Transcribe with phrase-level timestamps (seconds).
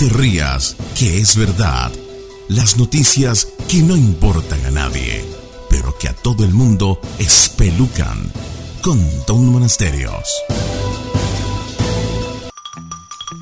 [0.00, 1.92] te rías, que es verdad.
[2.48, 5.22] Las noticias que no importan a nadie,
[5.68, 8.32] pero que a todo el mundo espelucan.
[8.80, 10.24] Con Don Monasterios.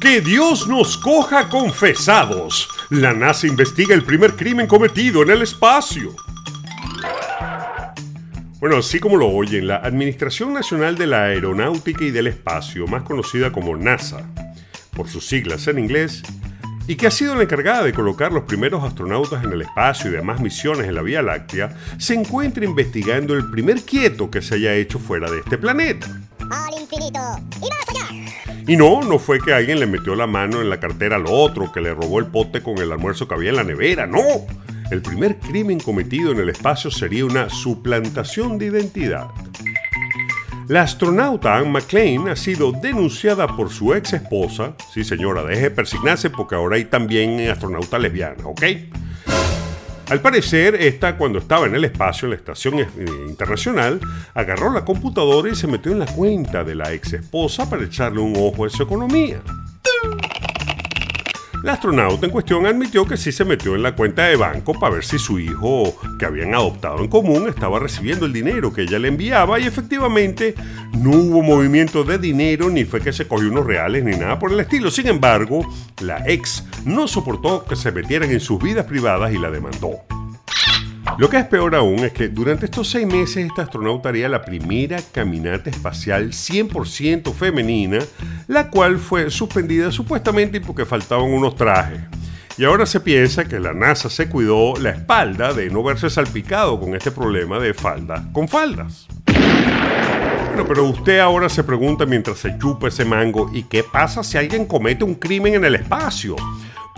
[0.00, 2.68] Que Dios nos coja confesados.
[2.90, 6.16] La NASA investiga el primer crimen cometido en el espacio.
[8.58, 13.04] Bueno, así como lo oyen, la Administración Nacional de la Aeronáutica y del Espacio, más
[13.04, 14.28] conocida como NASA,
[14.96, 16.24] por sus siglas en inglés,
[16.88, 20.14] y que ha sido la encargada de colocar los primeros astronautas en el espacio y
[20.14, 24.74] demás misiones en la Vía Láctea, se encuentra investigando el primer quieto que se haya
[24.74, 26.06] hecho fuera de este planeta.
[26.50, 27.20] Al infinito
[27.56, 28.64] y más allá.
[28.66, 31.70] Y no, no fue que alguien le metió la mano en la cartera al otro,
[31.70, 34.22] que le robó el pote con el almuerzo que había en la nevera, no.
[34.90, 39.28] El primer crimen cometido en el espacio sería una suplantación de identidad.
[40.68, 44.74] La astronauta Anne McLean ha sido denunciada por su ex esposa.
[44.92, 48.62] Sí, señora, deje de persignarse porque ahora hay también astronauta lesbiana, ¿ok?
[50.10, 52.86] Al parecer, esta, cuando estaba en el espacio, en la estación eh,
[53.26, 53.98] internacional,
[54.34, 58.20] agarró la computadora y se metió en la cuenta de la ex esposa para echarle
[58.20, 59.40] un ojo a su economía.
[61.64, 64.94] La astronauta en cuestión admitió que sí se metió en la cuenta de banco para
[64.94, 68.98] ver si su hijo, que habían adoptado en común, estaba recibiendo el dinero que ella
[69.00, 70.54] le enviaba y efectivamente
[70.92, 74.52] no hubo movimiento de dinero ni fue que se cogió unos reales ni nada por
[74.52, 74.90] el estilo.
[74.92, 75.66] Sin embargo,
[76.00, 79.98] la ex no soportó que se metieran en sus vidas privadas y la demandó.
[81.16, 84.44] Lo que es peor aún es que durante estos seis meses esta astronauta haría la
[84.44, 87.98] primera caminata espacial 100% femenina,
[88.48, 92.00] la cual fue suspendida supuestamente porque faltaban unos trajes.
[92.56, 96.80] Y ahora se piensa que la NASA se cuidó la espalda de no verse salpicado
[96.80, 99.06] con este problema de falda con faldas.
[99.26, 104.38] Bueno, pero usted ahora se pregunta mientras se chupa ese mango, ¿y qué pasa si
[104.38, 106.34] alguien comete un crimen en el espacio?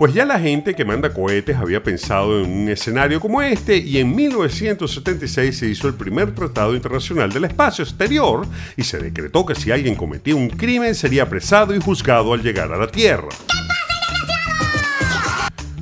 [0.01, 3.99] Pues ya la gente que manda cohetes había pensado en un escenario como este y
[3.99, 9.53] en 1976 se hizo el primer Tratado Internacional del Espacio Exterior y se decretó que
[9.53, 13.29] si alguien cometía un crimen sería apresado y juzgado al llegar a la Tierra.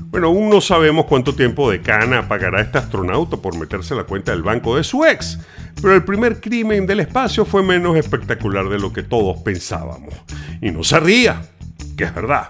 [0.08, 4.04] Bueno, aún no sabemos cuánto tiempo de cana pagará este astronauta por meterse en la
[4.04, 5.40] cuenta del banco de su ex,
[5.82, 10.14] pero el primer crimen del espacio fue menos espectacular de lo que todos pensábamos.
[10.60, 11.42] Y no se ría,
[11.96, 12.50] que es verdad.